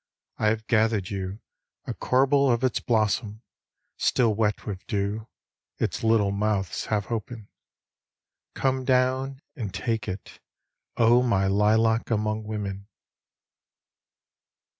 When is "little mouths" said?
6.03-6.85